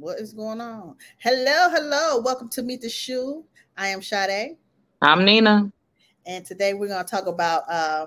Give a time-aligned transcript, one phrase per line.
[0.00, 0.96] What is going on?
[1.18, 2.22] Hello, hello.
[2.22, 3.44] Welcome to Meet the SHU.
[3.76, 4.56] I am Sade.
[5.02, 5.70] I'm Nina.
[6.24, 8.06] And today we're going to talk about uh,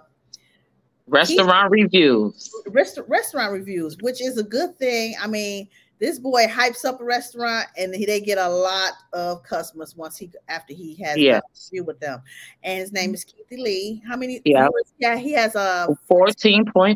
[1.05, 2.51] restaurant reviews.
[2.65, 5.13] Rest- restaurant reviews, which is a good thing.
[5.21, 5.67] I mean,
[5.99, 10.17] this boy hypes up a restaurant and he, they get a lot of customers once
[10.17, 11.41] he after he has yeah.
[11.77, 12.23] a with them.
[12.63, 14.01] And his name is Keithy Lee.
[14.07, 14.41] How many?
[14.45, 14.67] Yeah,
[14.97, 16.95] yeah, he has a point five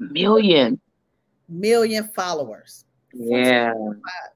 [0.00, 0.80] million
[1.48, 2.85] million followers.
[3.18, 3.72] Yeah,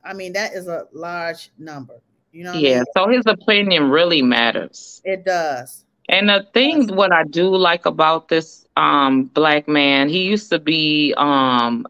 [0.05, 2.01] I mean that is a large number.
[2.33, 2.53] You know.
[2.55, 2.71] yeah.
[2.71, 2.85] I mean?
[2.97, 5.03] So his opinion really matters.
[5.05, 5.85] It does.
[6.09, 10.59] And the thing, what I do like about this um, black man, he used to
[10.59, 11.87] be um,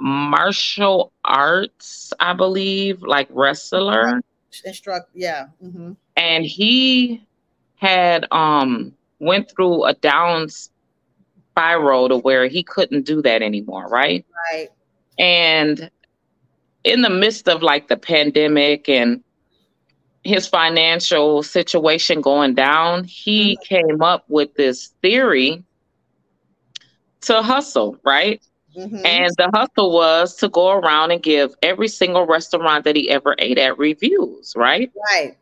[0.00, 4.20] martial arts, I believe, like wrestler.
[4.64, 5.46] Instruct, yeah.
[5.62, 5.92] Mm-hmm.
[6.16, 7.24] And he
[7.76, 14.24] had um went through a down spiral to where he couldn't do that anymore, right?
[14.52, 14.68] Right.
[15.18, 15.90] And
[16.84, 19.22] in the midst of like the pandemic and
[20.22, 23.74] his financial situation going down, he mm-hmm.
[23.74, 25.62] came up with this theory
[27.22, 28.40] to hustle, right?
[28.76, 29.04] Mm-hmm.
[29.04, 33.34] And the hustle was to go around and give every single restaurant that he ever
[33.38, 34.90] ate at reviews, right?
[35.12, 35.36] Right.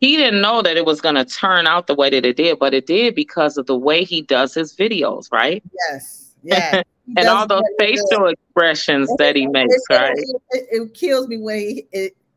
[0.00, 2.58] He didn't know that it was going to turn out the way that it did,
[2.58, 5.62] but it did because of the way he does his videos, right?
[5.90, 6.23] Yes.
[6.44, 6.82] Yeah.
[7.16, 8.34] and all those facial good.
[8.34, 10.16] expressions it, that he makes, it, right?
[10.16, 11.86] It, it, kills me when he,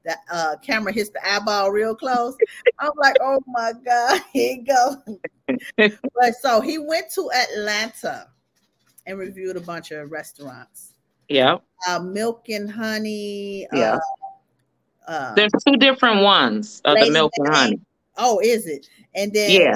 [0.08, 2.36] the uh, camera hits the eyeball real close.
[2.80, 5.20] I'm like, oh my God, here you go.
[6.16, 8.28] but so he went to Atlanta
[9.06, 10.94] and reviewed a bunch of restaurants.
[11.30, 11.58] Yeah.
[11.88, 13.68] Uh, Milk and Honey.
[13.74, 14.00] Yeah.
[15.08, 17.82] Uh, uh, There's two different ones of the Milk and Honey.
[18.18, 18.88] Oh, is it?
[19.14, 19.76] And then yeah.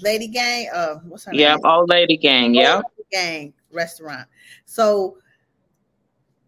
[0.00, 0.68] Lady Gang.
[0.72, 1.66] Uh, what's her yep, name?
[1.66, 2.54] Old Lady Gang.
[2.54, 2.80] Yeah.
[3.10, 4.28] Gang restaurant.
[4.66, 5.18] So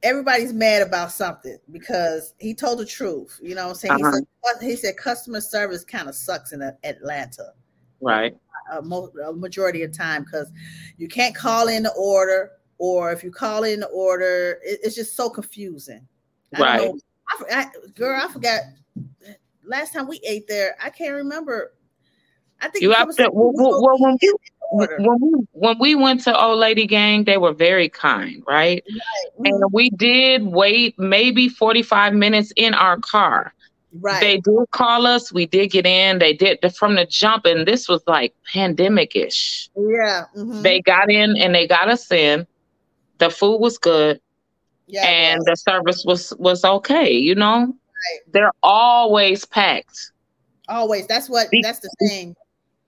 [0.03, 3.41] everybody's mad about something because he told the truth.
[3.43, 4.05] You know what I'm saying?
[4.05, 4.19] Uh-huh.
[4.19, 7.53] He, said, he said customer service kind of sucks in Atlanta.
[8.00, 8.37] Right
[8.71, 10.50] a, mo- a majority of time because
[10.97, 14.95] you can't call in the order, or if you call in the order, it, it's
[14.95, 16.06] just so confusing.
[16.55, 16.91] I right.
[17.31, 18.61] I, I, girl, I forgot.
[19.65, 21.75] Last time we ate there, I can't remember.
[22.62, 23.31] I think you have to.
[23.33, 24.34] Well, well, when, we,
[24.73, 28.83] when we when we went to Old Lady Gang, they were very kind, right?
[28.89, 29.53] right.
[29.53, 33.53] And we did wait maybe forty five minutes in our car
[34.01, 34.21] Right.
[34.21, 35.33] They did call us.
[35.33, 36.19] We did get in.
[36.19, 39.69] They did the, from the jump, and this was like pandemic ish.
[39.77, 40.25] Yeah.
[40.34, 40.62] Mm-hmm.
[40.62, 42.47] They got in and they got us in.
[43.19, 44.21] The food was good.
[44.87, 45.06] Yeah.
[45.06, 47.12] And the service was was okay.
[47.12, 47.67] You know.
[47.67, 48.33] Right.
[48.33, 50.12] They're always packed.
[50.69, 51.06] Always.
[51.06, 51.49] That's what.
[51.62, 52.34] That's the thing.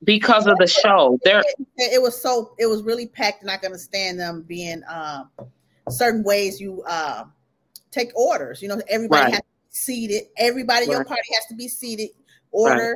[0.04, 1.42] Because of the show, there
[1.76, 5.30] it, was so it was really packed, and I can understand them being um,
[5.88, 7.24] certain ways you uh,
[7.90, 8.62] take orders.
[8.62, 9.32] You know, everybody right.
[9.34, 10.24] has seated.
[10.36, 10.92] Everybody, right.
[10.92, 12.10] your party has to be seated.
[12.50, 12.90] Order.
[12.90, 12.94] Right.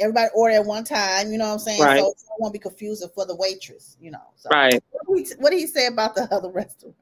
[0.00, 1.30] Everybody order at one time.
[1.30, 1.80] You know what I'm saying?
[1.80, 2.00] Right.
[2.00, 3.96] So it won't be confusing for the waitress.
[4.00, 4.22] You know.
[4.36, 4.82] So right.
[4.90, 6.96] What did, he, what did he say about the other restaurant?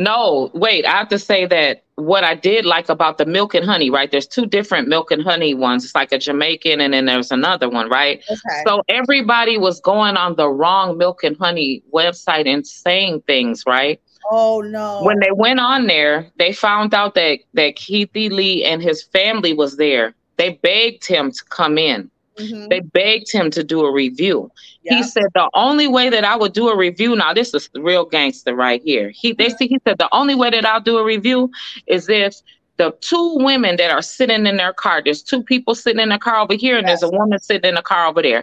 [0.00, 0.86] No, wait.
[0.86, 4.10] I have to say that what I did like about the milk and honey, right?
[4.10, 5.84] There's two different milk and honey ones.
[5.84, 8.24] It's like a Jamaican, and then there's another one, right?
[8.30, 8.62] Okay.
[8.64, 14.00] So everybody was going on the wrong milk and honey website and saying things, right?
[14.30, 15.02] Oh no.
[15.02, 19.52] When they went on there, they found out that that Keithy Lee and his family
[19.52, 20.14] was there.
[20.38, 22.10] They begged him to come in.
[22.40, 22.68] Mm-hmm.
[22.68, 24.50] They begged him to do a review.
[24.82, 27.14] He said the only way that I would do a review.
[27.14, 29.10] Now this is real gangster right here.
[29.10, 31.50] He they see he said the only way that I'll do a review
[31.86, 32.34] is if
[32.80, 36.18] the two women that are sitting in their car, there's two people sitting in the
[36.18, 37.00] car over here, and yes.
[37.00, 38.42] there's a woman sitting in the car over there.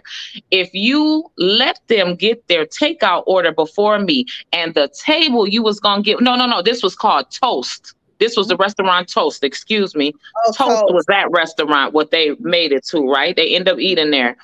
[0.52, 5.80] If you let them get their takeout order before me, and the table you was
[5.80, 7.96] gonna get, no, no, no, this was called Toast.
[8.18, 8.62] This was the mm-hmm.
[8.62, 10.12] restaurant Toast, excuse me.
[10.46, 13.34] Oh, Toast, Toast was that restaurant, what they made it to, right?
[13.34, 14.36] They end up eating there.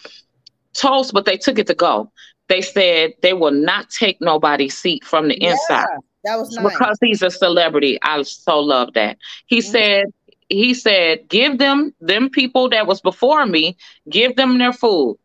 [0.74, 2.10] Toast, but they took it to go.
[2.48, 5.52] They said they will not take nobody's seat from the yeah.
[5.52, 5.86] inside.
[6.24, 6.72] That was nice.
[6.72, 7.98] because he's a celebrity.
[8.02, 9.18] I so love that.
[9.46, 9.70] He mm-hmm.
[9.70, 10.04] said
[10.48, 13.76] he said give them them people that was before me,
[14.08, 15.18] give them their food.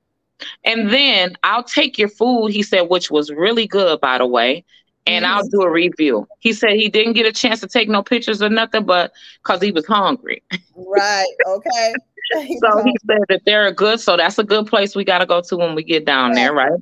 [0.63, 4.63] And then I'll take your food, he said, which was really good, by the way,
[5.05, 5.33] and mm-hmm.
[5.33, 6.27] I'll do a review.
[6.39, 9.11] He said he didn't get a chance to take no pictures or nothing, but
[9.43, 10.43] because he was hungry.
[10.75, 11.25] Right.
[11.47, 11.93] Okay.
[12.33, 13.99] so he said that they're good.
[13.99, 16.35] So that's a good place we got to go to when we get down right.
[16.35, 16.79] there, right?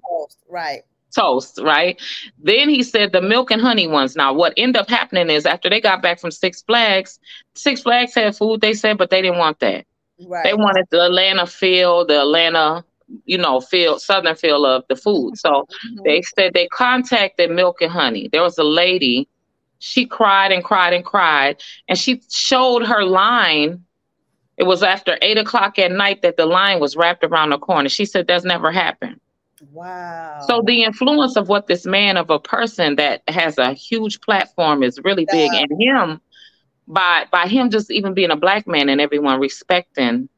[0.49, 0.83] Right
[1.15, 1.99] toast, right?
[2.39, 4.15] Then he said the milk and honey ones.
[4.15, 7.19] Now, what ended up happening is after they got back from Six Flags,
[7.55, 9.85] Six Flags had food, they said, but they didn't want that.
[10.25, 10.43] Right.
[10.43, 12.83] They wanted the Atlanta feel, the Atlanta,
[13.25, 15.38] you know, feel, southern feel of the food.
[15.38, 16.04] So mm-hmm.
[16.04, 18.30] they said they contacted Milk and Honey.
[18.31, 19.27] There was a lady
[19.80, 21.62] she cried and cried and cried.
[21.88, 23.83] And she showed her line.
[24.57, 27.89] It was after eight o'clock at night that the line was wrapped around the corner.
[27.89, 29.19] She said, That's never happened.
[29.71, 30.44] Wow.
[30.48, 34.83] So the influence of what this man of a person that has a huge platform
[34.83, 35.51] is really big.
[35.54, 36.21] And him,
[36.88, 40.30] by by him just even being a black man and everyone respecting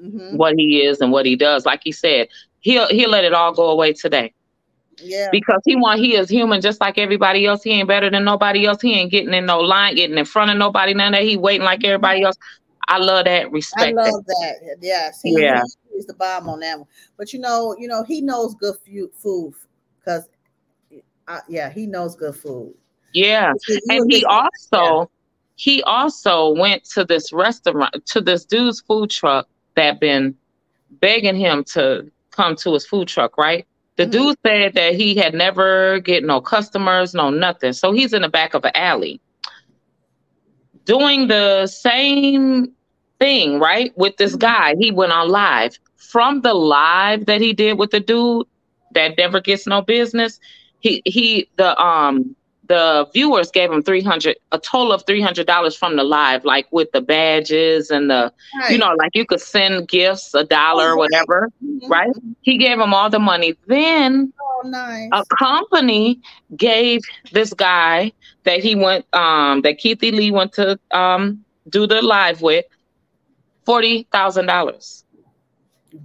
[0.00, 0.36] mm-hmm.
[0.36, 2.28] what he is and what he does, like he said,
[2.60, 4.32] he'll he'll let it all go away today.
[5.02, 5.28] Yeah.
[5.32, 7.62] Because he want he is human just like everybody else.
[7.62, 8.82] He ain't better than nobody else.
[8.82, 10.94] He ain't getting in no line, getting in front of nobody.
[10.94, 11.24] None of that.
[11.24, 12.36] He waiting like everybody else.
[12.88, 13.96] I love that respect.
[13.98, 14.54] I love that.
[14.62, 14.76] that.
[14.80, 15.20] Yes.
[15.22, 15.62] He, yeah.
[15.92, 16.88] He's the bomb on that one.
[17.16, 18.76] But you know, you know, he knows good
[19.14, 19.54] food
[19.98, 20.28] because,
[21.28, 22.74] uh, yeah, he knows good food.
[23.12, 23.52] Yeah,
[23.88, 25.04] and he also yeah.
[25.56, 30.34] he also went to this restaurant to this dude's food truck that been
[30.90, 33.66] begging him to come to his food truck, right?
[33.96, 34.12] The mm-hmm.
[34.12, 37.72] dude said that he had never get no customers, no nothing.
[37.72, 39.20] So he's in the back of an alley
[40.84, 42.72] doing the same
[43.18, 43.96] thing, right?
[43.96, 44.38] With this mm-hmm.
[44.38, 44.74] guy.
[44.78, 45.78] He went on live.
[45.96, 48.46] From the live that he did with the dude
[48.94, 50.40] that never gets no business,
[50.80, 52.34] he he the um
[52.70, 57.00] the viewers gave him 300 a total of $300 from the live like with the
[57.00, 58.70] badges and the right.
[58.70, 61.90] you know like you could send gifts a dollar or whatever mm-hmm.
[61.90, 62.12] right
[62.42, 65.10] he gave him all the money then oh, nice.
[65.12, 66.20] a company
[66.56, 67.00] gave
[67.32, 68.12] this guy
[68.44, 72.66] that he went um that keithy lee went to um do the live with
[73.66, 75.02] $40000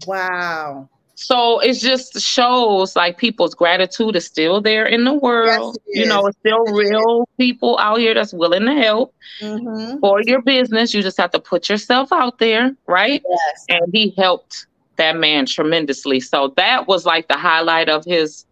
[0.07, 5.77] wow so it just shows like people's gratitude is still there in the world.
[5.87, 9.99] Yes, you know, it's still real people out here that's willing to help mm-hmm.
[9.99, 10.93] for your business.
[10.93, 13.23] You just have to put yourself out there, right?
[13.27, 13.65] Yes.
[13.69, 14.67] And he helped
[14.97, 16.19] that man tremendously.
[16.19, 18.45] So that was like the highlight of his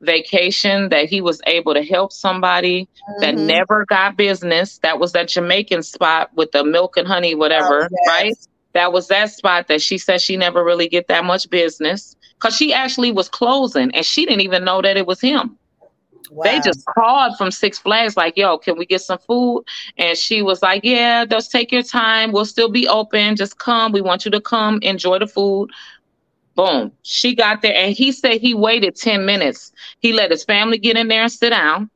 [0.00, 3.20] vacation that he was able to help somebody mm-hmm.
[3.20, 4.78] that never got business.
[4.78, 8.08] That was that Jamaican spot with the milk and honey, whatever, oh, yes.
[8.08, 8.34] right?
[8.76, 12.54] That was that spot that she said she never really get that much business because
[12.54, 15.56] she actually was closing and she didn't even know that it was him.
[16.30, 16.44] Wow.
[16.44, 19.64] They just called from Six Flags, like, yo, can we get some food?
[19.96, 22.32] And she was like, yeah, just take your time.
[22.32, 23.36] We'll still be open.
[23.36, 23.92] Just come.
[23.92, 25.70] We want you to come, enjoy the food.
[26.54, 26.92] Boom.
[27.02, 29.72] She got there and he said he waited 10 minutes.
[30.00, 31.90] He let his family get in there and sit down.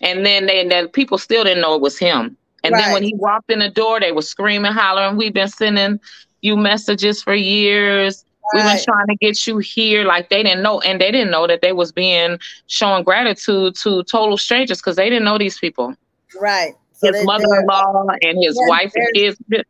[0.00, 2.36] And then they, then people still didn't know it was him.
[2.64, 2.84] And right.
[2.84, 5.16] then when he walked in the door, they were screaming, hollering.
[5.16, 6.00] We've been sending
[6.40, 8.24] you messages for years.
[8.54, 8.64] Right.
[8.64, 10.04] We've been trying to get you here.
[10.04, 14.02] Like they didn't know, and they didn't know that they was being showing gratitude to
[14.04, 15.94] total strangers because they didn't know these people.
[16.40, 16.74] Right.
[16.92, 19.38] So his mother-in-law and his wife and kids.
[19.48, 19.62] They,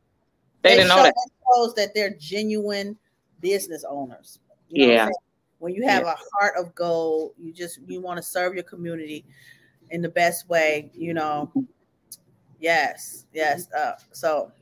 [0.63, 1.15] they didn't know that.
[1.55, 2.97] Shows that they're genuine
[3.41, 4.39] business owners.
[4.71, 5.09] You know yeah.
[5.59, 6.13] When you have yeah.
[6.13, 9.25] a heart of gold, you just you want to serve your community
[9.91, 10.91] in the best way.
[10.95, 11.53] You know,
[12.61, 13.69] Yes, yes.
[13.73, 14.53] Uh, so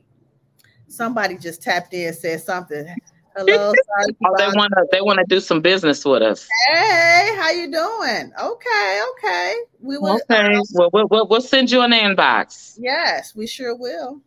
[0.87, 2.87] somebody just tapped in said something.
[3.35, 4.15] Hello, sorry.
[4.25, 6.47] oh, they want to they want to do some business with us.
[6.69, 8.31] Hey, how you doing?
[8.39, 9.55] Okay, okay.
[9.79, 10.19] We will.
[10.29, 12.77] Okay, well, we'll, we'll we'll send you an inbox.
[12.79, 14.21] Yes, we sure will.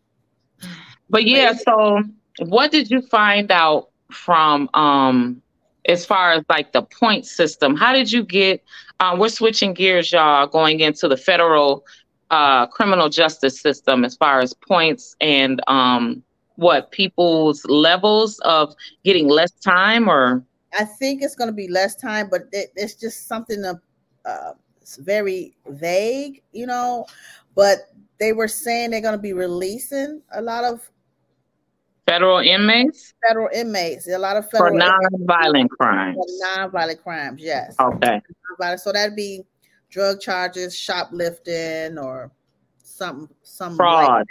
[1.09, 2.03] But yeah, so
[2.39, 5.41] what did you find out from um
[5.85, 7.75] as far as like the point system?
[7.75, 8.63] How did you get?
[9.01, 11.85] Um, we're switching gears, y'all, going into the federal
[12.31, 16.23] uh, criminal justice system as far as points and um,
[16.55, 18.73] what people's levels of
[19.03, 20.43] getting less time or?
[20.79, 23.79] I think it's going to be less time but it, it's just something of
[24.25, 24.53] uh,
[24.99, 27.05] very vague you know?
[27.53, 30.89] But they were saying they're going to be releasing a lot of
[32.07, 33.13] federal inmates?
[33.27, 36.17] federal inmates a lot of federal for non-violent crimes.
[36.55, 37.75] Non-violent crimes yes.
[37.79, 38.21] Okay.
[38.77, 39.43] So that'd be
[39.91, 42.31] drug charges, shoplifting, or
[42.81, 44.27] some some fraud, like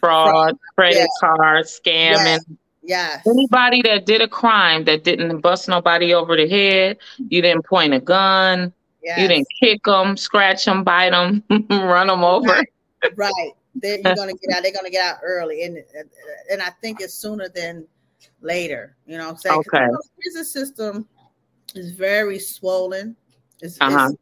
[0.00, 1.06] fraud, fraud, credit yeah.
[1.20, 2.40] card scamming.
[2.82, 3.22] Yes.
[3.24, 3.26] yes.
[3.26, 7.94] Anybody that did a crime that didn't bust nobody over the head, you didn't point
[7.94, 9.18] a gun, yes.
[9.18, 12.48] you didn't kick them, scratch them, bite them, run them over.
[12.48, 12.68] Right.
[13.16, 13.52] right.
[13.76, 14.62] They're, you're gonna get out.
[14.62, 15.78] They're gonna get out early, and
[16.50, 17.86] and I think it's sooner than
[18.40, 18.96] later.
[19.06, 19.86] You know, what I'm saying okay.
[19.86, 21.08] the prison system
[21.74, 23.16] is very swollen.
[23.60, 24.10] It's, uh-huh.
[24.12, 24.18] it's,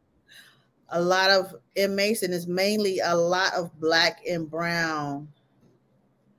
[0.89, 5.27] a lot of in Mason is mainly a lot of black and brown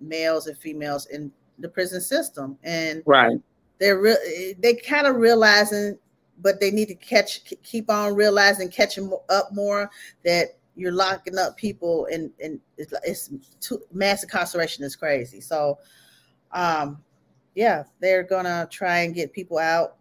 [0.01, 2.59] males and females in the prison system.
[2.63, 3.39] And right,
[3.79, 5.99] they're re- they kind of realizing,
[6.41, 9.91] but they need to catch, keep on realizing, catching up more
[10.25, 15.41] that you're locking up people, and and it's, it's too, mass incarceration is crazy.
[15.41, 15.79] So,
[16.53, 17.03] um,
[17.55, 19.97] yeah, they're gonna try and get people out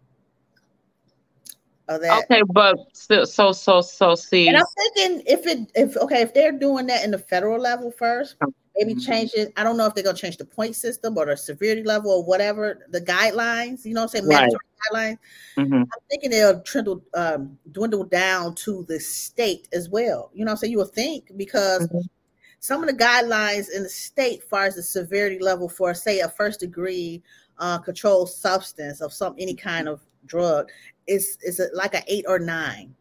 [1.88, 2.24] of that.
[2.24, 4.48] Okay, but so so so so see.
[4.48, 7.90] And I'm thinking if it if okay if they're doing that in the federal level
[7.90, 8.36] first,
[8.76, 9.52] maybe change it.
[9.56, 12.24] I don't know if they're gonna change the point system or the severity level or
[12.24, 13.84] whatever the guidelines.
[13.84, 14.28] You know what I'm saying?
[14.28, 14.52] Right.
[14.92, 15.18] Guidelines.
[15.56, 15.74] Mm-hmm.
[15.74, 20.30] I'm thinking they'll trindle, um, dwindle down to the state as well.
[20.34, 20.72] You know what I'm saying?
[20.72, 21.86] You will think because.
[21.88, 21.98] Mm-hmm.
[22.60, 26.20] Some of the guidelines in the state, as far as the severity level for, say,
[26.20, 27.22] a first degree
[27.58, 30.70] uh, controlled substance of some any kind of drug,
[31.06, 32.94] is is like an eight or nine.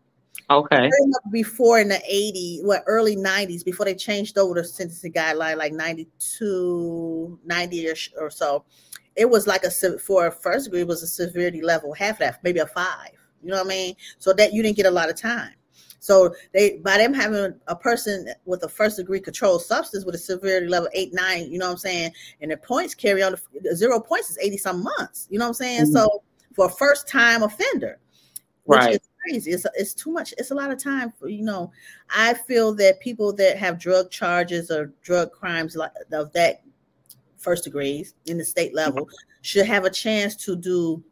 [0.49, 0.89] Okay.
[1.31, 5.71] Before in the 80s, what early 90s, before they changed over the sentencing guideline, like
[5.71, 8.65] 92, 90 or, or so,
[9.15, 12.59] it was like a for a first degree, was a severity level, half that, maybe
[12.59, 13.11] a five.
[13.41, 13.95] You know what I mean?
[14.19, 15.53] So that you didn't get a lot of time.
[15.99, 20.17] So they by them having a person with a first degree controlled substance with a
[20.17, 22.11] severity level eight, nine, you know what I'm saying?
[22.41, 23.35] And the points carry on
[23.73, 25.27] zero points is 80 some months.
[25.29, 25.81] You know what I'm saying?
[25.83, 25.93] Mm-hmm.
[25.93, 27.99] So for a first time offender.
[28.65, 29.51] right crazy.
[29.51, 30.33] It's it's too much.
[30.37, 31.71] It's a lot of time for you know.
[32.09, 36.61] I feel that people that have drug charges or drug crimes like of that
[37.37, 38.77] first degrees in the state mm-hmm.
[38.77, 39.09] level
[39.41, 41.03] should have a chance to do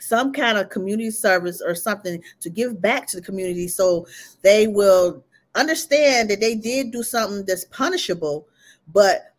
[0.00, 4.06] some kind of community service or something to give back to the community so
[4.42, 5.24] they will
[5.56, 8.46] understand that they did do something that's punishable
[8.92, 9.34] but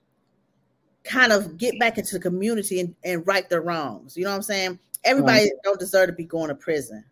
[1.06, 4.36] kind of get back into the community and, and right their wrongs you know what
[4.36, 5.52] i'm saying everybody right.
[5.64, 7.04] don't deserve to be going to prison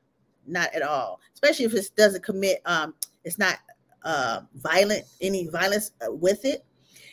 [0.48, 1.20] not at all.
[1.34, 3.58] Especially if it doesn't commit, um, it's not
[4.04, 6.66] uh, violent, any violence uh, with it.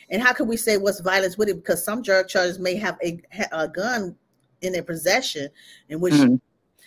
[0.09, 1.55] And how can we say what's violence with it?
[1.55, 3.19] Because some drug charges may have a,
[3.51, 4.15] a gun
[4.61, 5.49] in their possession,
[5.89, 6.35] in which mm-hmm.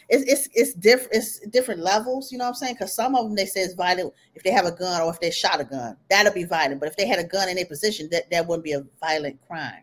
[0.09, 1.15] it's it's it's different.
[1.15, 2.31] It's different levels.
[2.31, 2.75] You know what I'm saying?
[2.75, 5.21] Because some of them they say it's violent if they have a gun or if
[5.21, 6.79] they shot a gun, that'll be violent.
[6.81, 9.39] But if they had a gun in their possession, that that wouldn't be a violent
[9.49, 9.83] crime.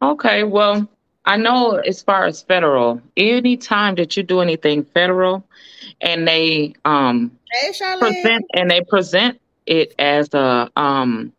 [0.00, 0.88] Okay, well,
[1.26, 5.44] I know as far as federal, anytime that you do anything federal
[6.00, 11.32] and they um hey, present and they present it as a um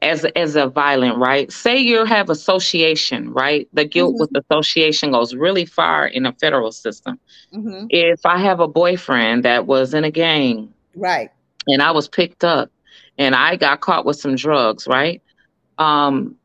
[0.00, 1.52] as as a violent right?
[1.52, 3.68] Say you have association right?
[3.72, 4.34] The guilt mm-hmm.
[4.34, 7.18] with association goes really far in a federal system.
[7.52, 7.86] Mm-hmm.
[7.90, 11.30] if i have a boyfriend that was in a gang right.
[11.66, 12.70] and i was picked up
[13.18, 15.20] and i got caught with some drugs right?
[15.76, 16.36] Um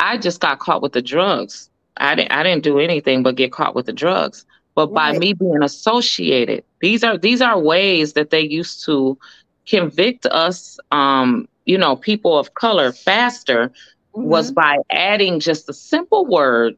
[0.00, 1.70] I just got caught with the drugs.
[1.98, 4.44] I didn't I didn't do anything but get caught with the drugs.
[4.74, 5.12] But right.
[5.12, 9.18] by me being associated, these are these are ways that they used to
[9.66, 14.24] convict us um, you know, people of color faster mm-hmm.
[14.24, 16.76] was by adding just a simple word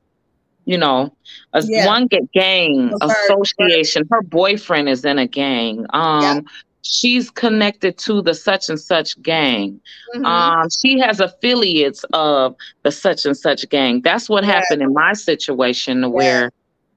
[0.64, 1.12] you know,
[1.54, 1.84] a yeah.
[1.86, 4.06] one get gang association.
[4.08, 5.86] Her boyfriend is in a gang.
[5.90, 6.40] Um, yeah
[6.82, 9.80] she's connected to the such and such gang.
[10.14, 10.26] Mm-hmm.
[10.26, 14.02] Um, she has affiliates of the such and such gang.
[14.02, 14.52] That's what yeah.
[14.52, 16.06] happened in my situation yeah.
[16.06, 16.52] where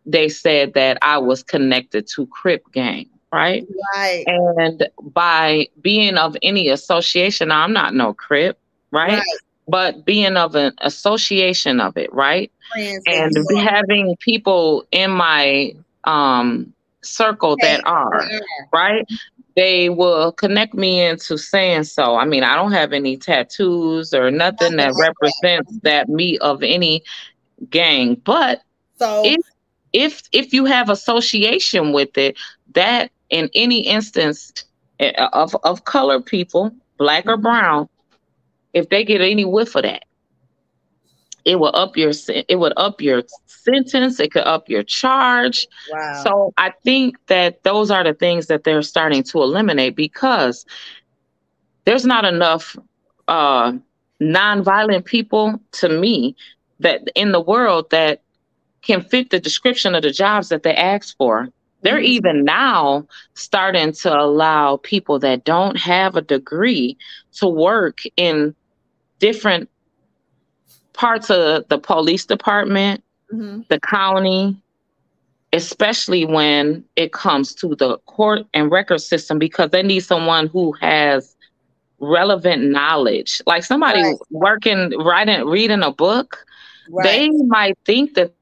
[0.05, 3.07] they said that I was connected to Crip gang.
[3.31, 3.67] Right.
[3.95, 4.23] Right.
[4.27, 8.57] And by being of any association, I'm not no Crip,
[8.91, 9.13] right?
[9.13, 9.23] right.
[9.67, 12.51] But being of an association of it, right?
[12.71, 15.73] Friends and having people in my
[16.03, 18.27] um circle that are
[18.73, 19.05] right
[19.55, 22.17] they will connect me into saying so.
[22.17, 27.03] I mean, I don't have any tattoos or nothing that represents that me of any
[27.69, 28.61] gang, but
[28.99, 29.39] so if
[29.93, 32.37] if if you have association with it,
[32.73, 34.65] that in any instance
[34.99, 37.87] eh, of of color people, black or brown,
[38.73, 40.03] if they get any whiff of that,
[41.45, 46.23] it will up your it would up your sentence it could up your charge wow.
[46.23, 50.65] so i think that those are the things that they're starting to eliminate because
[51.85, 52.75] there's not enough
[53.27, 53.71] uh
[54.21, 56.35] nonviolent people to me
[56.79, 58.21] that in the world that
[58.81, 61.47] can fit the description of the jobs that they ask for
[61.81, 62.05] they're mm-hmm.
[62.05, 66.97] even now starting to allow people that don't have a degree
[67.33, 68.55] to work in
[69.19, 69.69] different
[70.95, 73.61] parts of the police department, mm-hmm.
[73.69, 74.55] the county,
[75.53, 80.71] especially when it comes to the court and record system, because they need someone who
[80.73, 81.35] has
[81.99, 83.41] relevant knowledge.
[83.45, 84.15] Like somebody right.
[84.31, 86.45] working, writing, reading a book,
[86.89, 87.03] right.
[87.03, 88.33] they might think that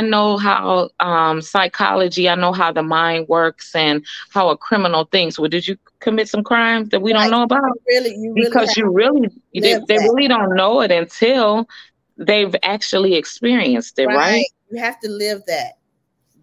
[0.00, 5.04] I know how um, psychology, I know how the mind works and how a criminal
[5.04, 5.38] thinks.
[5.38, 7.24] Well, did you commit some crimes that we right.
[7.24, 7.78] don't know about?
[7.86, 11.68] Really, you really because you really they, they really don't know it until
[12.16, 14.16] they've actually experienced it, right?
[14.16, 14.46] right?
[14.70, 15.72] You have to live that.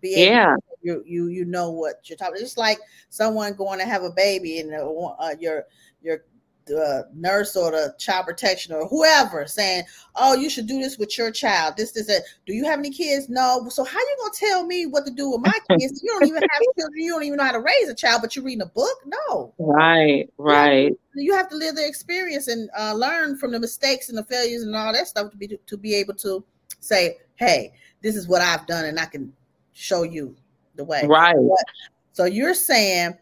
[0.01, 0.55] Be yeah.
[0.83, 2.35] You you you know what you're talking.
[2.39, 2.77] It's like
[3.09, 5.65] someone going to have a baby and uh, uh your
[6.03, 6.25] your
[6.67, 9.83] the nurse or the child protection or whoever saying,
[10.15, 12.23] "Oh, you should do this with your child." This, this, that.
[12.45, 13.29] Do you have any kids?
[13.29, 13.67] No.
[13.69, 16.01] So how you gonna tell me what to do with my kids?
[16.03, 17.03] You don't even have children.
[17.03, 18.97] You don't even know how to raise a child, but you're reading a book.
[19.05, 19.53] No.
[19.57, 20.29] Right.
[20.37, 20.93] Right.
[21.15, 24.63] You have to live the experience and uh, learn from the mistakes and the failures
[24.63, 26.43] and all that stuff to be to be able to
[26.79, 29.33] say, "Hey, this is what I've done, and I can
[29.73, 30.35] show you
[30.75, 31.35] the way." Right.
[31.35, 31.65] But,
[32.13, 33.15] so you're saying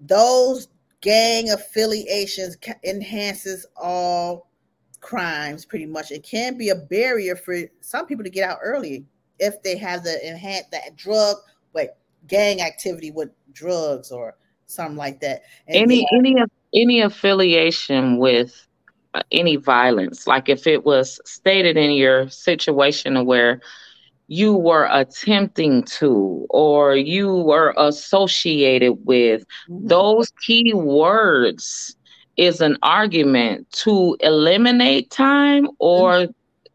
[0.00, 0.68] those
[1.00, 4.48] gang affiliations enhances all
[5.00, 9.06] crimes pretty much it can be a barrier for some people to get out early
[9.38, 11.36] if they have the enhance that drug
[11.72, 11.90] wait
[12.26, 14.36] gang activity with drugs or
[14.66, 16.18] something like that and any yeah.
[16.18, 16.36] any
[16.74, 18.66] any affiliation with
[19.14, 23.60] uh, any violence like if it was stated in your situation where
[24.28, 29.86] you were attempting to or you were associated with mm-hmm.
[29.88, 31.96] those key words
[32.36, 36.32] is an argument to eliminate time or mm-hmm.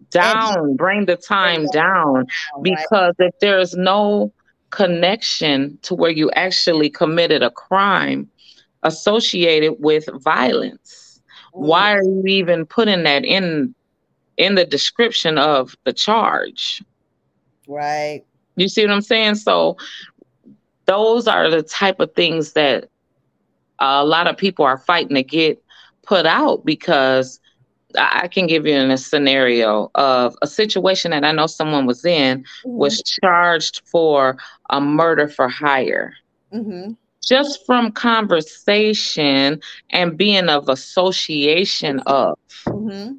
[0.10, 2.26] down bring the time down
[2.62, 4.34] because if there's no
[4.72, 8.28] connection to where you actually committed a crime
[8.82, 11.22] associated with violence
[11.54, 11.68] mm-hmm.
[11.68, 13.74] why are you even putting that in
[14.38, 16.82] in the description of the charge
[17.68, 18.24] Right.
[18.56, 19.36] You see what I'm saying?
[19.36, 19.78] So
[20.86, 22.90] those are the type of things that
[23.80, 25.64] a lot of people are fighting to get
[26.04, 27.40] put out because
[27.98, 32.04] I can give you in a scenario of a situation that I know someone was
[32.06, 32.72] in mm-hmm.
[32.72, 34.38] was charged for
[34.70, 36.14] a murder for hire.
[36.54, 36.94] Mm-hmm.
[37.26, 43.14] Just from conversation and being of association of, mm-hmm.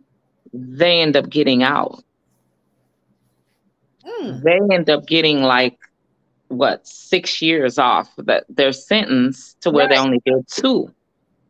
[0.52, 2.04] they end up getting out.
[4.06, 4.42] Mm.
[4.42, 5.78] They end up getting like
[6.48, 9.94] what six years off that their sentence to where right.
[9.94, 10.92] they only did two,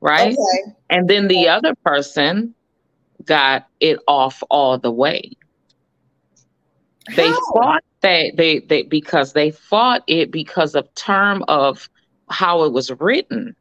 [0.00, 0.32] right?
[0.32, 0.74] Okay.
[0.90, 1.48] And then the okay.
[1.48, 2.54] other person
[3.24, 5.30] got it off all the way.
[7.08, 7.16] How?
[7.16, 11.88] They fought that they they because they fought it because of term of
[12.30, 13.54] how it was written.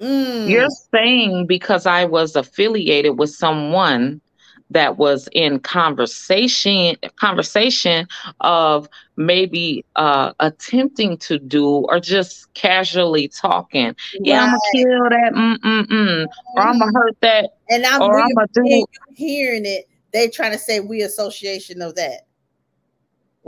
[0.00, 0.48] Mm.
[0.48, 4.20] You're saying because I was affiliated with someone
[4.70, 8.06] that was in conversation conversation
[8.40, 13.86] of maybe uh, attempting to do or just casually talking.
[13.86, 13.96] Right.
[14.20, 16.26] Yeah, I'm gonna kill that, mm-mm-mm.
[16.56, 18.86] or I'm gonna hurt that, and I'm, or I'm gonna do.
[19.14, 22.28] Hearing it, they trying to say we association of that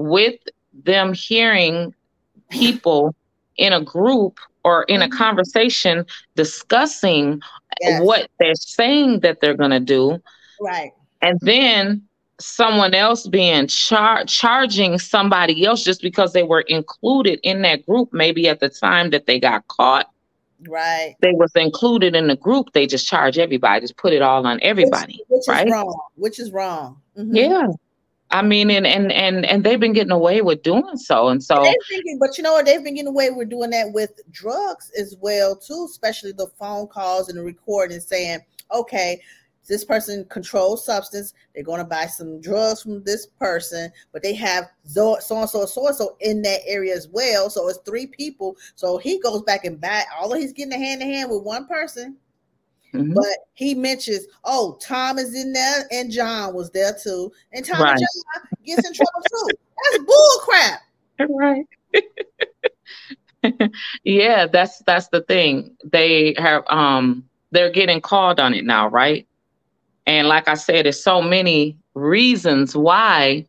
[0.01, 0.41] with
[0.73, 1.95] them hearing
[2.51, 3.15] people
[3.57, 5.17] in a group or in a mm-hmm.
[5.17, 6.05] conversation
[6.37, 7.41] discussing
[7.81, 8.03] yes.
[8.03, 10.19] what they're saying that they're going to do
[10.61, 10.93] right
[11.23, 12.03] and then
[12.39, 18.13] someone else being char- charging somebody else just because they were included in that group
[18.13, 20.11] maybe at the time that they got caught
[20.69, 24.47] right they was included in the group they just charge everybody just put it all
[24.47, 25.67] on everybody which, which right?
[25.67, 27.35] is wrong which is wrong mm-hmm.
[27.35, 27.67] yeah
[28.33, 31.65] I mean, and and and and they've been getting away with doing so, and so.
[31.89, 32.65] Thinking, but you know what?
[32.65, 36.87] They've been getting away with doing that with drugs as well too, especially the phone
[36.87, 38.39] calls and the recording, saying,
[38.73, 39.21] "Okay,
[39.69, 41.35] this person controls substance.
[41.55, 45.67] They're going to buy some drugs from this person, but they have so and so
[45.67, 47.51] so and so in that area as well.
[47.51, 48.57] So it's three people.
[48.75, 51.67] So he goes back and buy, although he's getting a hand to hand with one
[51.67, 52.17] person.
[52.95, 53.15] Mm-hmm.
[53.15, 57.31] But he mentions, oh, Tom is in there and John was there too.
[57.53, 57.93] And Tom right.
[57.93, 59.49] and John gets in trouble too.
[59.93, 60.81] That's bull crap.
[61.29, 61.67] Right.
[64.05, 65.77] yeah, that's that's the thing.
[65.85, 69.27] They have um they're getting called on it now, right?
[70.07, 73.47] And like I said, there's so many reasons why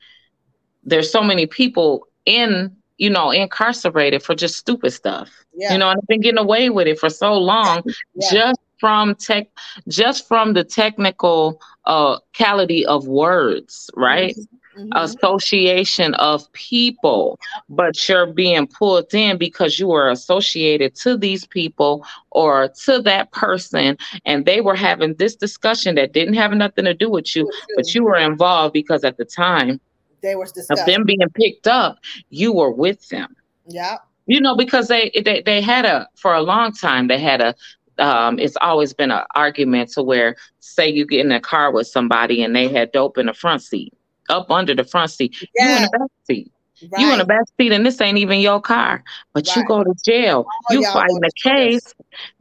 [0.84, 5.32] there's so many people in, you know, incarcerated for just stupid stuff.
[5.54, 5.74] Yeah.
[5.74, 7.84] You know, and they've been getting away with it for so long
[8.16, 8.30] yeah.
[8.32, 9.48] just from tech
[9.88, 14.36] just from the technical uh quality of words, right?
[14.36, 14.58] Mm-hmm
[14.90, 14.98] mm-hmm.
[14.98, 17.40] association of people,
[17.70, 23.32] but you're being pulled in because you were associated to these people or to that
[23.32, 27.50] person, and they were having this discussion that didn't have nothing to do with you,
[27.76, 29.80] but you were involved because at the time
[30.22, 31.98] they were of them being picked up,
[32.30, 33.36] you were with them.
[33.68, 33.98] Yeah.
[34.28, 37.56] You know, because they, they they had a for a long time they had a
[37.98, 41.88] um, it's always been an argument to where say you get in a car with
[41.88, 43.94] somebody and they had dope in the front seat
[44.32, 45.36] up under the front seat.
[45.56, 45.70] Yeah.
[45.70, 46.52] You in the back seat.
[46.92, 47.02] Right.
[47.02, 49.56] You in the back seat, and this ain't even your car, but right.
[49.56, 50.48] you go to jail.
[50.50, 51.94] Oh, you fighting the case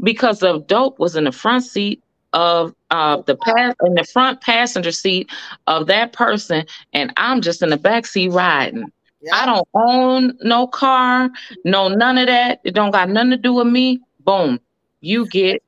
[0.03, 4.41] because of dope was in the front seat of uh, the pass in the front
[4.41, 5.31] passenger seat
[5.67, 8.91] of that person, and I'm just in the back seat riding.
[9.21, 9.35] Yeah.
[9.35, 11.31] I don't own no car,
[11.65, 12.61] no none of that.
[12.65, 14.01] It don't got nothing to do with me.
[14.21, 14.59] Boom,
[15.01, 15.63] you get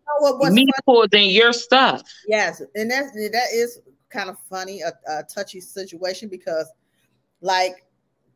[0.50, 2.02] me pulled in your stuff.
[2.26, 3.80] Yes, and that that is
[4.12, 6.70] kind of funny, a, a touchy situation because,
[7.40, 7.86] like,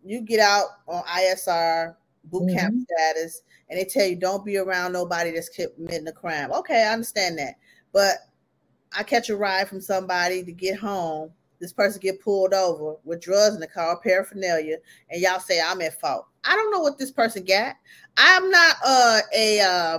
[0.04, 2.82] you get out on ISR boot camp mm-hmm.
[2.82, 6.52] status, and they tell you don't be around nobody that's committing a crime.
[6.52, 7.54] Okay, I understand that,
[7.92, 8.16] but
[8.96, 11.30] I catch a ride from somebody to get home.
[11.60, 14.76] This person get pulled over with drugs in the car, paraphernalia,
[15.10, 16.26] and y'all say I'm at fault.
[16.44, 17.76] I don't know what this person got.
[18.16, 19.98] I'm not uh, a uh,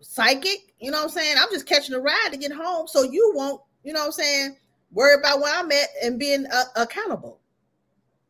[0.00, 0.74] psychic.
[0.80, 1.36] You know what I'm saying?
[1.38, 3.60] I'm just catching a ride to get home, so you won't.
[3.84, 4.56] You know what I'm saying?
[4.92, 7.38] Worry about where I'm at and being uh, accountable.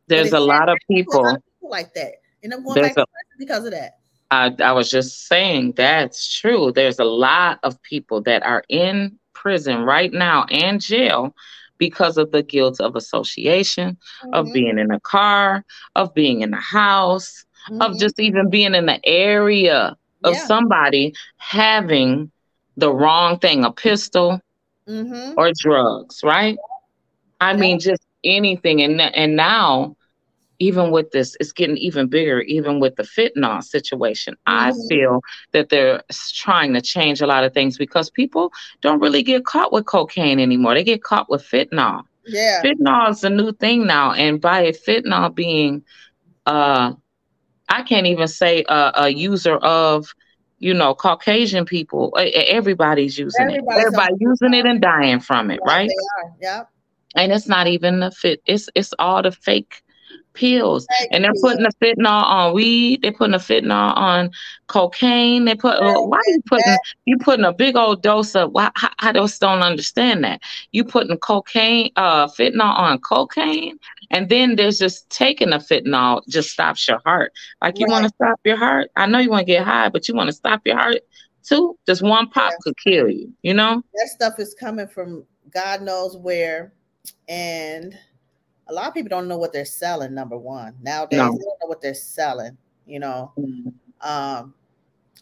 [0.07, 2.97] There's a lot of people, a lot of people like that, and I'm going back
[2.97, 3.05] a,
[3.37, 3.99] because of that.
[4.31, 6.71] I, I was just saying that's true.
[6.71, 11.35] There's a lot of people that are in prison right now and jail
[11.77, 14.33] because of the guilt of association, mm-hmm.
[14.33, 17.81] of being in a car, of being in a house, mm-hmm.
[17.81, 20.45] of just even being in the area of yeah.
[20.45, 22.31] somebody having
[22.77, 24.41] the wrong thing, a pistol
[24.87, 25.33] mm-hmm.
[25.37, 26.57] or drugs, right?
[27.39, 28.81] I mean, just anything.
[28.81, 29.95] And and now,
[30.59, 32.41] even with this, it's getting even bigger.
[32.41, 34.87] Even with the fentanyl situation, I mm-hmm.
[34.87, 39.45] feel that they're trying to change a lot of things because people don't really get
[39.45, 40.73] caught with cocaine anymore.
[40.73, 42.03] They get caught with fentanyl.
[42.25, 45.83] Yeah, fentanyl is a new thing now, and by fentanyl being
[46.45, 46.93] uh
[47.69, 50.13] I can't even say a, a user of,
[50.63, 52.15] you know, Caucasian people.
[52.17, 53.87] Everybody's using Everybody's it.
[53.87, 55.89] Everybody using it and dying from it, right?
[55.89, 56.31] right?
[56.41, 56.63] Yeah.
[57.15, 58.41] And it's not even the fit.
[58.45, 59.83] It's it's all the fake
[60.33, 63.01] pills, and they're putting the fentanyl on weed.
[63.01, 64.31] They're putting the fentanyl on
[64.67, 65.45] cocaine.
[65.45, 68.51] They put uh, why are you putting you putting a big old dose of?
[68.51, 70.41] Why I, I just don't understand that.
[70.71, 73.77] You putting cocaine, uh, fentanyl on cocaine,
[74.11, 77.33] and then there's just taking a fentanyl just stops your heart.
[77.61, 77.91] Like you right.
[77.91, 78.89] want to stop your heart.
[78.95, 81.01] I know you want to get high, but you want to stop your heart
[81.43, 81.77] too.
[81.85, 82.57] Just one pop yeah.
[82.63, 83.31] could kill you.
[83.41, 86.73] You know that stuff is coming from God knows where,
[87.27, 87.97] and
[88.67, 90.13] a lot of people don't know what they're selling.
[90.13, 91.31] Number one, nowadays no.
[91.31, 92.57] they don't know what they're selling.
[92.85, 93.69] You know, mm-hmm.
[94.09, 94.53] um,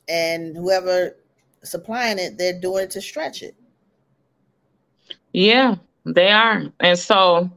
[0.08, 1.18] and whoever
[1.64, 3.56] supplying it, they're doing it to stretch it.
[5.34, 5.76] Yeah,
[6.06, 7.50] they are, and so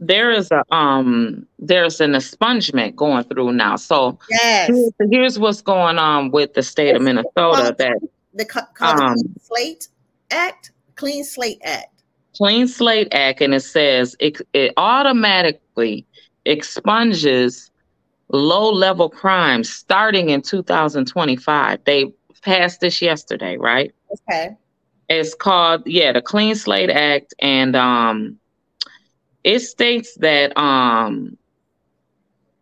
[0.00, 3.76] there is a um there's an expungement going through now.
[3.76, 4.68] So yes.
[4.68, 7.98] here's, here's what's going on with the state it's of Minnesota that
[8.34, 9.88] the um, Slate
[10.30, 11.99] Act, Clean Slate Act.
[12.36, 16.06] Clean Slate Act, and it says it, it automatically
[16.44, 17.70] expunges
[18.28, 21.80] low level crimes starting in 2025.
[21.84, 22.12] They
[22.42, 23.92] passed this yesterday, right?
[24.28, 24.56] Okay.
[25.08, 28.38] It's called, yeah, the Clean Slate Act, and um,
[29.42, 31.36] it states that um,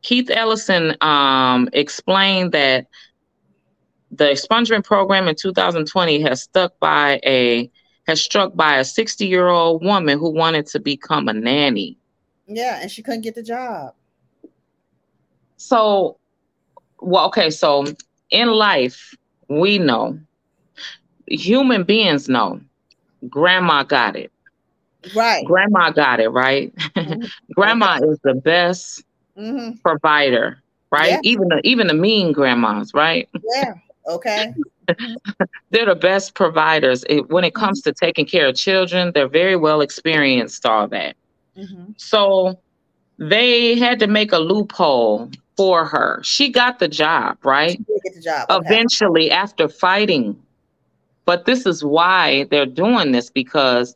[0.03, 2.87] Keith Ellison um, explained that
[4.11, 7.71] the expungement program in 2020 has stuck by a
[8.09, 11.97] has struck by a 60 year old woman who wanted to become a nanny.
[12.47, 13.93] Yeah, and she couldn't get the job.
[15.59, 16.17] So,
[17.01, 17.85] well, okay, so
[18.31, 19.15] in life,
[19.49, 20.19] we know,
[21.27, 22.61] human beings know,
[23.29, 24.33] grandma got it.
[25.15, 25.45] Right.
[25.45, 26.75] Grandma got it, right?
[26.75, 27.25] Mm-hmm.
[27.55, 28.07] grandma okay.
[28.07, 29.05] is the best
[29.37, 29.77] mm-hmm.
[29.79, 31.11] provider, right?
[31.11, 31.21] Yeah.
[31.25, 33.29] Even the even the mean grandmas, right?
[33.55, 33.75] Yeah.
[34.07, 34.55] Okay.
[35.71, 37.91] they're the best providers it, when it comes mm-hmm.
[37.91, 39.13] to taking care of children.
[39.15, 41.17] They're very well experienced, all that.
[41.57, 41.93] Mm-hmm.
[41.97, 42.59] So
[43.19, 46.21] they had to make a loophole for her.
[46.23, 47.79] She got the job, right?
[47.79, 48.47] get The job.
[48.51, 48.67] Okay.
[48.67, 50.41] Eventually, after fighting.
[51.25, 53.95] But this is why they're doing this because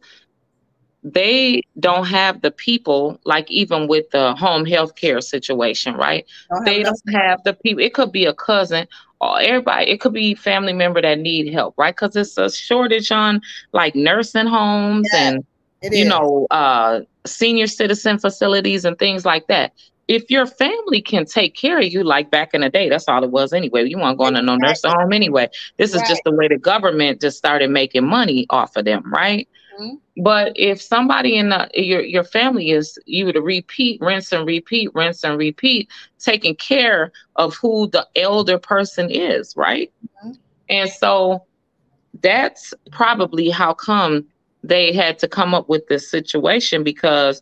[1.05, 6.65] they don't have the people like even with the home health care situation right don't
[6.65, 8.87] they don't have the people it could be a cousin
[9.23, 13.41] everybody it could be family member that need help right because it's a shortage on
[13.73, 15.45] like nursing homes yeah, and
[15.83, 16.09] you is.
[16.09, 19.73] know uh senior citizen facilities and things like that
[20.09, 23.23] if your family can take care of you like back in the day that's all
[23.23, 26.03] it was anyway you weren't going to no nursing home anyway this right.
[26.03, 29.49] is just the way the government just started making money off of them right.
[30.19, 34.91] But if somebody in the, your your family is you to repeat, rinse and repeat,
[34.95, 39.91] rinse and repeat, taking care of who the elder person is, right?
[40.25, 40.33] Mm-hmm.
[40.69, 41.47] And so
[42.23, 44.27] that's probably how come
[44.63, 47.41] they had to come up with this situation because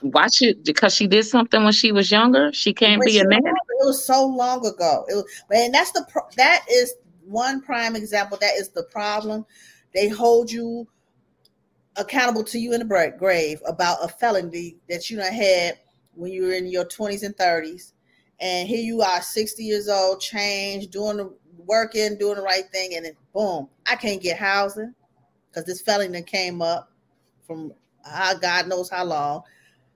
[0.00, 2.52] why should because she did something when she was younger.
[2.52, 3.40] She can't when be a man.
[3.44, 5.04] It was so long ago.
[5.08, 8.36] It was, and that's the pro- that is one prime example.
[8.40, 9.46] That is the problem.
[9.94, 10.86] They hold you
[11.96, 15.78] accountable to you in the grave about a felony that you had
[16.14, 17.92] when you were in your 20s and 30s.
[18.40, 21.32] And here you are, 60 years old, changed, doing the
[21.64, 24.94] working, doing the right thing, and then boom, I can't get housing
[25.48, 26.92] because this felony that came up
[27.46, 27.72] from
[28.04, 29.42] uh, God knows how long.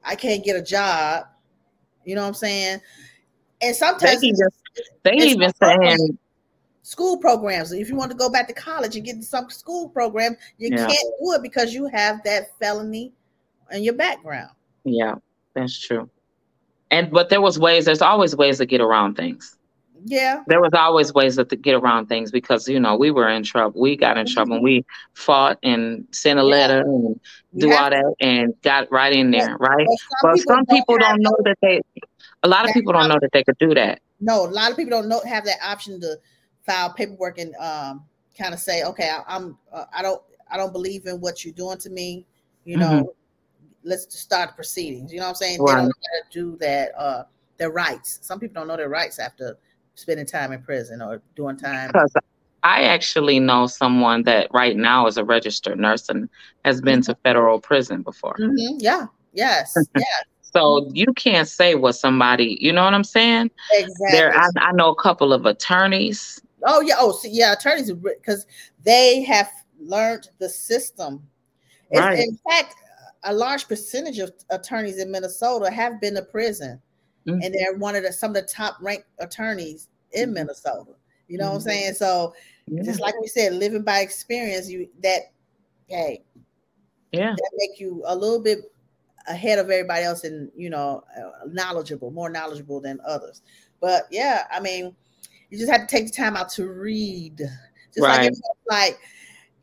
[0.04, 1.26] I can't get a job.
[2.04, 2.80] You know what I'm saying?
[3.60, 4.48] And sometimes they even,
[5.18, 5.98] they even saying
[6.82, 7.72] school programs.
[7.72, 10.86] If you want to go back to college and get some school program, you yeah.
[10.86, 13.12] can't do it because you have that felony
[13.70, 14.50] in your background.
[14.84, 15.16] Yeah,
[15.54, 16.08] that's true.
[16.90, 17.84] And but there was ways.
[17.84, 19.56] There's always ways to get around things.
[20.04, 20.42] Yeah.
[20.46, 23.80] There was always ways to get around things because you know we were in trouble.
[23.80, 24.62] We got in trouble.
[24.62, 26.48] We fought and sent a yeah.
[26.48, 27.20] letter and
[27.56, 29.86] do all that and got right in there, right?
[29.86, 31.80] But some, but people, some people don't, don't know that they.
[32.42, 34.00] A lot of people don't know that they could do that.
[34.20, 36.18] No, a lot of people don't know have that option to
[36.70, 38.04] file paperwork and um,
[38.38, 41.54] kind of say, okay, I, am uh, I don't I don't believe in what you're
[41.54, 42.26] doing to me.
[42.64, 43.08] You know, mm-hmm.
[43.84, 45.12] let's just start proceedings.
[45.12, 45.62] You know what I'm saying?
[45.62, 45.74] Right.
[45.74, 46.98] They don't know how to do that.
[46.98, 47.24] Uh,
[47.60, 48.18] their rights.
[48.22, 49.56] Some people don't know their rights after
[49.94, 51.92] spending time in prison or doing time.
[52.62, 56.28] I actually know someone that right now is a registered nurse and
[56.64, 58.34] has been to federal prison before.
[58.38, 58.78] Mm-hmm.
[58.78, 59.06] Yeah.
[59.32, 59.76] Yes.
[59.94, 60.04] Yeah.
[60.52, 63.52] So you can't say what somebody, you know what I'm saying?
[63.72, 64.18] Exactly.
[64.18, 66.42] There, I, I know a couple of attorneys.
[66.64, 68.46] Oh yeah, oh yeah, attorneys because
[68.82, 71.26] they have learned the system.
[71.94, 72.18] Right.
[72.18, 72.74] In fact,
[73.24, 76.80] a large percentage of attorneys in Minnesota have been to prison,
[77.26, 77.40] mm-hmm.
[77.42, 80.34] and they're one of the some of the top ranked attorneys in mm-hmm.
[80.34, 80.92] Minnesota.
[81.28, 81.54] You know mm-hmm.
[81.54, 81.68] what I'm mm-hmm.
[81.68, 81.94] saying?
[81.94, 82.34] So
[82.66, 82.82] yeah.
[82.82, 85.32] just like we said, living by experience, you that
[85.88, 86.22] hey,
[87.12, 88.60] yeah, that make you a little bit
[89.28, 93.42] ahead of everybody else and you know uh, knowledgeable, more knowledgeable than others.
[93.80, 94.94] But yeah, I mean,
[95.50, 97.38] you just have to take the time out to read.
[97.38, 98.32] Just right.
[98.32, 98.32] like
[98.70, 99.00] like,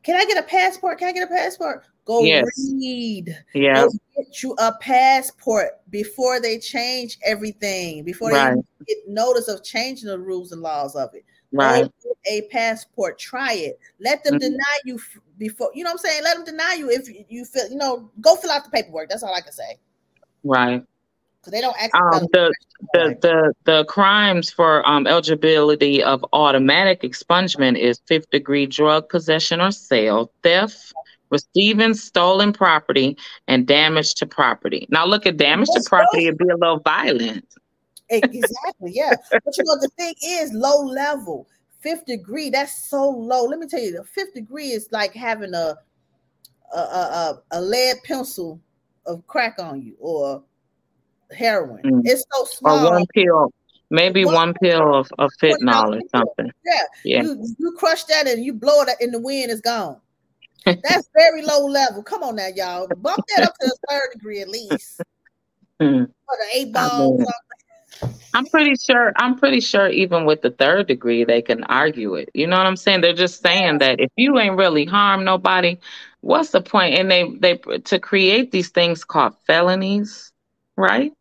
[0.04, 1.00] can I get a passport?
[1.00, 1.84] Can I get a passport?
[2.06, 2.46] Go yes.
[2.74, 3.38] read.
[3.54, 3.84] Yeah.
[3.84, 8.56] Go get you a passport before they change everything, before right.
[8.56, 11.26] they get notice of changing the rules and laws of it.
[11.52, 11.90] Right.
[12.30, 13.20] a passport.
[13.20, 13.80] Try it.
[14.00, 14.52] Let them mm-hmm.
[14.52, 15.00] deny you
[15.38, 15.72] before.
[15.74, 16.24] You know what I'm saying?
[16.24, 17.70] Let them deny you if you feel.
[17.70, 19.10] You know, go fill out the paperwork.
[19.10, 19.78] That's all I can say.
[20.44, 20.84] Right.
[21.48, 21.96] Because they don't ask.
[21.96, 22.54] Um, the
[22.94, 29.62] the, the the crimes for um, eligibility of automatic expungement is fifth degree drug possession
[29.62, 30.94] or sale, theft,
[31.30, 34.88] receiving stolen property, and damage to property.
[34.90, 37.46] Now, look at damage to property; it'd be a little violent.
[38.10, 39.14] Exactly, yeah.
[39.32, 41.48] but you know, the thing is low level.
[41.80, 43.46] Fifth degree, that's so low.
[43.46, 45.78] Let me tell you, the fifth degree is like having a
[46.76, 48.60] a, a, a lead pencil
[49.06, 50.44] of crack on you or
[51.32, 51.82] heroin.
[51.84, 52.02] Mm.
[52.06, 52.88] It's so small.
[52.88, 53.54] Or one pill,
[53.90, 56.52] maybe one, one pill of, of fentanyl or something.
[56.66, 57.24] Yeah, yeah.
[57.24, 59.98] You, you crush that and you blow it in the wind, it's gone.
[60.66, 62.04] That's very low level.
[62.04, 62.88] Come on now, y'all.
[62.98, 65.02] Bump that up to the third degree at least.
[65.80, 66.04] Mm.
[66.04, 67.24] Or the eight ball.
[68.34, 69.14] I'm pretty sure.
[69.16, 72.30] I'm pretty sure even with the third degree, they can argue it.
[72.34, 73.02] You know what I'm saying?
[73.02, 75.78] They're just saying that if you ain't really harmed nobody,
[76.22, 76.96] what's the point?
[76.96, 80.32] And they they to create these things called felonies,
[80.76, 81.14] right?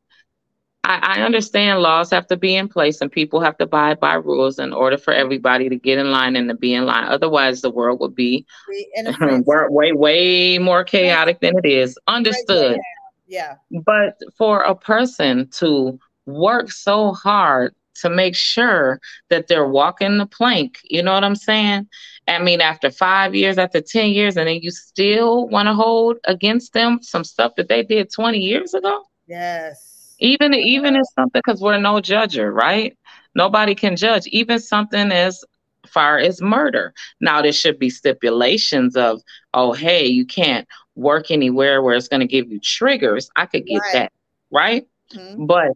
[0.87, 4.15] I, I understand laws have to be in place and people have to abide by
[4.15, 7.09] rules in order for everybody to get in line and to be in line.
[7.09, 8.47] Otherwise, the world would be
[9.21, 11.99] way, way more chaotic than it is.
[12.07, 12.79] Understood.
[13.27, 13.57] Yeah.
[13.85, 20.27] But for a person to work so hard to make sure that they're walking the
[20.27, 21.89] plank, you know what I'm saying?
[22.29, 26.19] I mean, after five years, after 10 years, and then you still want to hold
[26.27, 29.03] against them some stuff that they did 20 years ago?
[29.27, 32.97] Yes even even if something because we're no judger, right?
[33.35, 34.27] Nobody can judge.
[34.29, 35.45] Even something as
[35.87, 36.93] far as murder.
[37.21, 39.23] Now there should be stipulations of,
[39.55, 43.31] oh, hey, you can't work anywhere where it's going to give you triggers.
[43.37, 43.93] I could get right.
[43.93, 44.13] that,
[44.51, 44.87] right?
[45.15, 45.47] Mm-hmm.
[45.47, 45.73] But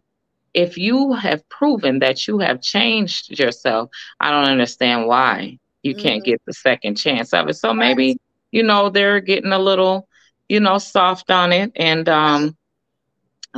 [0.53, 6.01] if you have proven that you have changed yourself, I don't understand why you mm-hmm.
[6.01, 7.53] can't get the second chance of it.
[7.55, 8.17] So maybe,
[8.51, 10.07] you know, they're getting a little,
[10.49, 11.71] you know, soft on it.
[11.75, 12.57] And um,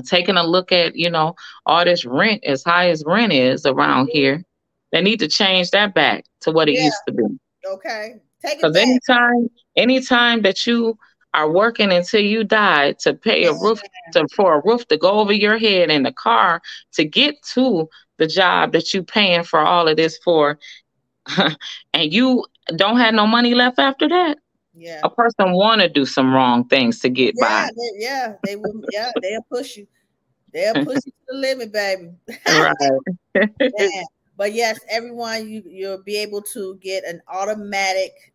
[0.02, 4.08] taking a look at, you know, all this rent as high as rent is around
[4.08, 4.18] mm-hmm.
[4.18, 4.46] here.
[4.92, 6.86] They need to change that back to what it yeah.
[6.86, 7.24] used to be.
[7.68, 8.16] Okay.
[8.42, 10.98] Take it Because anytime, anytime that you
[11.34, 13.82] are working until you die to pay a roof
[14.14, 16.62] to, for a roof to go over your head and the car
[16.94, 20.60] to get to the job that you paying for all of this for
[21.94, 24.38] and you don't have no money left after that
[24.76, 25.02] yeah.
[25.04, 27.70] A person want to do some wrong things to get yeah, by.
[27.76, 28.84] They, yeah, they will.
[28.92, 29.88] Yeah, they'll push you.
[30.52, 32.12] They'll push you to the limit, baby.
[32.48, 32.76] right.
[33.60, 34.04] yeah.
[34.36, 38.34] But yes, everyone, you you'll be able to get an automatic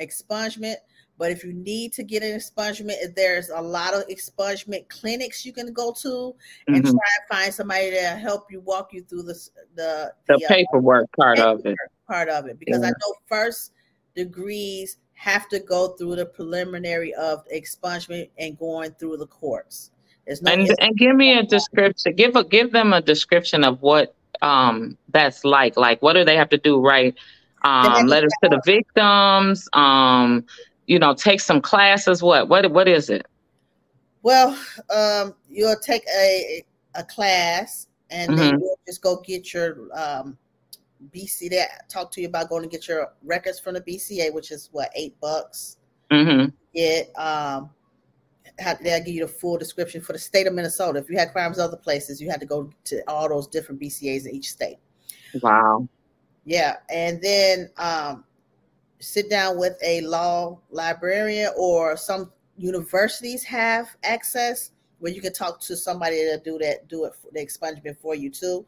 [0.00, 0.76] expungement.
[1.16, 5.52] But if you need to get an expungement, there's a lot of expungement clinics you
[5.52, 6.34] can go to
[6.68, 6.84] and mm-hmm.
[6.84, 9.34] try and find somebody to help you walk you through the
[9.74, 11.60] the, the, the uh, paperwork uh, part paperwork.
[11.60, 12.88] of it part of it because yeah.
[12.88, 13.72] I know first
[14.14, 19.90] degrees have to go through the preliminary of expungement and going through the courts.
[20.24, 22.14] There's no and, and give me a description.
[22.14, 25.76] Give a give them a description of what um that's like.
[25.76, 26.80] Like what do they have to do?
[26.80, 27.14] Right,
[27.62, 29.68] um, letters to the victims.
[29.72, 30.44] Um,
[30.86, 32.22] you know, take some classes.
[32.22, 33.26] What what what is it?
[34.22, 34.56] Well,
[34.94, 36.62] um, you'll take a
[36.94, 38.38] a class and mm-hmm.
[38.38, 40.38] then you'll just go get your um
[41.14, 44.50] BC that talk to you about going to get your records from the BCA, which
[44.50, 45.78] is what eight bucks.
[46.10, 46.50] Mm-hmm.
[46.74, 47.70] Get um,
[48.82, 50.98] they'll give you the full description for the state of Minnesota.
[50.98, 54.26] If you had crimes other places, you had to go to all those different BCA's
[54.26, 54.78] in each state.
[55.42, 55.88] Wow.
[56.44, 58.24] Yeah, and then um,
[59.00, 65.60] sit down with a law librarian or some universities have access where you can talk
[65.60, 68.64] to somebody to do that, do it for the expungement for you too.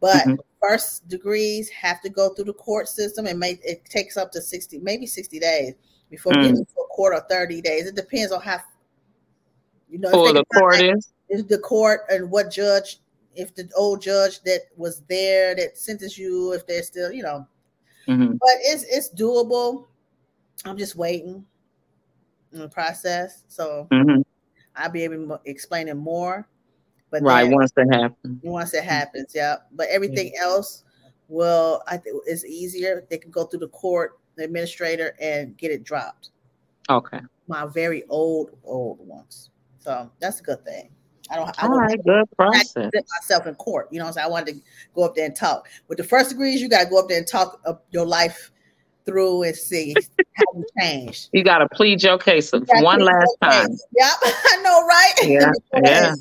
[0.00, 0.34] But mm-hmm.
[0.60, 4.40] first degrees have to go through the court system and make it takes up to
[4.40, 5.74] 60, maybe 60 days
[6.10, 6.42] before mm.
[6.42, 7.86] getting to a court or 30 days.
[7.86, 8.60] It depends on how
[9.88, 12.98] you know for the court is is the court and what judge
[13.34, 17.46] if the old judge that was there that sentenced you, if they're still, you know.
[18.08, 18.32] Mm-hmm.
[18.32, 19.86] But it's it's doable.
[20.64, 21.44] I'm just waiting
[22.52, 23.44] in the process.
[23.48, 24.22] So mm-hmm.
[24.76, 26.48] I'll be able to explain it more.
[27.10, 29.56] But right once it happens, once it happens, yeah.
[29.72, 30.44] But everything yeah.
[30.44, 30.84] else
[31.28, 33.04] will I think is easier.
[33.10, 36.30] They can go through the court, the administrator, and get it dropped.
[36.88, 37.20] Okay.
[37.48, 39.50] My very old old ones.
[39.78, 40.90] So that's a good thing.
[41.30, 41.62] I don't.
[41.62, 42.90] I don't right, good process.
[43.20, 43.88] myself in court.
[43.90, 44.60] You know, so I wanted to
[44.94, 45.68] go up there and talk.
[45.88, 48.52] With the first degrees, you got to go up there and talk your life
[49.04, 49.94] through and see
[50.34, 51.28] how you changed.
[51.32, 53.68] You got to plead your case one last time.
[53.68, 53.86] Case.
[53.96, 55.12] Yep, I know, right?
[55.22, 55.52] Yeah,
[55.84, 56.14] yeah.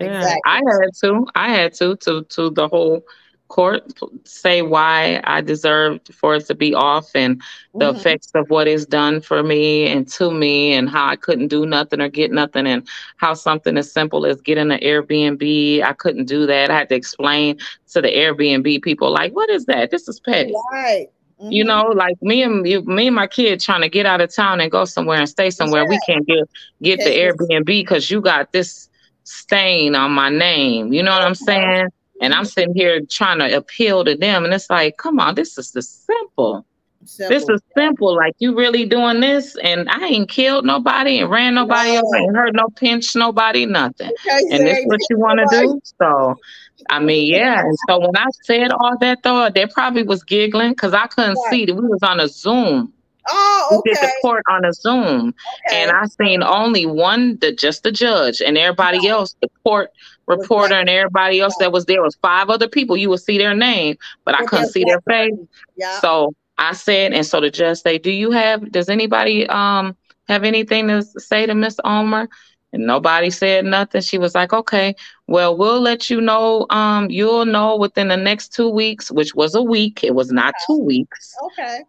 [0.00, 0.40] Yeah, exactly.
[0.46, 1.26] I had to.
[1.34, 3.04] I had to to to the whole
[3.50, 3.82] court
[4.24, 7.42] say why I deserved for it to be off and
[7.74, 7.98] the mm-hmm.
[7.98, 11.66] effects of what is done for me and to me and how I couldn't do
[11.66, 16.26] nothing or get nothing and how something as simple as getting an Airbnb, I couldn't
[16.26, 16.70] do that.
[16.70, 19.90] I had to explain to the Airbnb people like, what is that?
[19.90, 20.54] This is petty.
[20.72, 21.08] Right.
[21.40, 21.52] Mm-hmm.
[21.52, 24.34] You know, like me and you, me and my kid trying to get out of
[24.34, 25.84] town and go somewhere and stay somewhere.
[25.84, 25.88] Yeah.
[25.88, 26.50] We can't get
[26.82, 28.90] get the Airbnb because you got this
[29.24, 30.92] stain on my name.
[30.92, 31.88] You know what I'm saying?
[32.20, 35.56] And I'm sitting here trying to appeal to them, and it's like, come on, this
[35.56, 36.66] is the simple.
[37.06, 37.30] simple.
[37.30, 38.14] This is simple.
[38.14, 42.02] Like you really doing this, and I ain't killed nobody and ran nobody no.
[42.04, 44.10] over, ain't hurt no pinch nobody, nothing.
[44.10, 45.80] Okay, and this what you want to do.
[45.98, 46.38] So
[46.88, 47.60] I mean, yeah.
[47.60, 51.36] And so when I said all that though, they probably was giggling because I couldn't
[51.36, 51.50] right.
[51.50, 52.92] see that we was on a Zoom.
[53.28, 53.90] Oh, okay.
[53.90, 55.34] We did the court on a Zoom,
[55.68, 55.82] okay.
[55.82, 59.90] and I seen only one, the just the judge, and everybody else, the court
[60.26, 62.96] reporter, and everybody else that was there was five other people.
[62.96, 65.34] You would see their name, but I couldn't see their face.
[65.76, 66.00] Yeah.
[66.00, 68.72] So I said, and so the judge say, "Do you have?
[68.72, 69.96] Does anybody um
[70.28, 72.28] have anything to say to Miss Ulmer?"
[72.72, 74.00] And nobody said nothing.
[74.00, 74.94] She was like, "Okay,
[75.26, 76.66] well, we'll let you know.
[76.70, 80.04] Um, you'll know within the next two weeks, which was a week.
[80.04, 81.34] It was not two weeks.
[81.46, 81.82] Okay."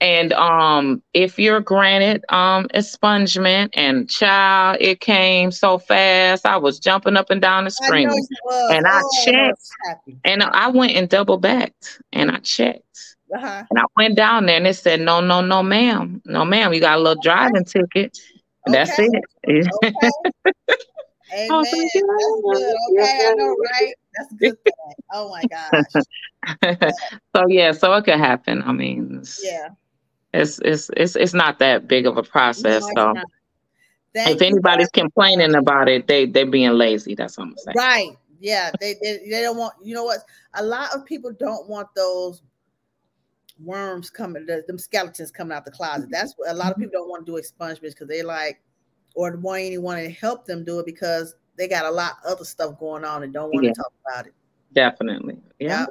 [0.00, 6.44] And um, if you're granted um, expungement and child, it came so fast.
[6.44, 8.10] I was jumping up and down the screen.
[8.70, 9.66] And I oh, checked.
[10.24, 12.82] And I went and double backed and I checked.
[13.34, 13.64] Uh-huh.
[13.70, 16.20] And I went down there and it said, no, no, no, ma'am.
[16.26, 16.74] No, ma'am.
[16.74, 18.18] You got a little driving ticket.
[18.68, 18.72] Okay.
[18.72, 19.24] That's it.
[19.84, 20.10] okay.
[21.32, 21.48] Amen.
[21.50, 22.76] Oh, that's good.
[22.92, 23.94] Okay, I know, right?
[24.16, 24.94] That's a good thing.
[25.12, 26.92] Oh my gosh.
[27.36, 28.62] so yeah, so it could happen.
[28.62, 29.68] I mean, yeah
[30.34, 32.84] it's it's it's it's not that big of a process.
[32.94, 33.22] No, so
[34.14, 35.02] if anybody's you.
[35.02, 37.14] complaining about it, they they're being lazy.
[37.14, 37.74] That's what I'm saying.
[37.76, 38.18] Right.
[38.40, 38.72] Yeah.
[38.80, 39.74] They, they they don't want.
[39.82, 40.18] You know what?
[40.54, 42.42] A lot of people don't want those
[43.62, 46.08] worms coming, the, them skeletons coming out the closet.
[46.10, 48.60] That's what a lot of people don't want to do expungements because they like,
[49.14, 52.44] or don't anyone to help them do it because they got a lot of other
[52.44, 53.72] stuff going on and don't want yeah.
[53.72, 54.34] to talk about it.
[54.72, 55.38] Definitely.
[55.58, 55.86] Yeah.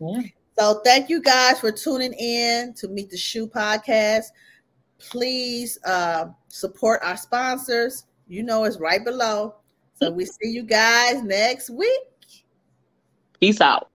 [0.00, 0.20] yeah.
[0.20, 0.28] yeah.
[0.58, 4.26] So thank you guys for tuning in to Meet the SHU podcast.
[4.98, 8.06] Please uh, support our sponsors.
[8.28, 9.56] You know it's right below.
[9.94, 12.02] So we see you guys next week.
[13.40, 13.90] Peace out.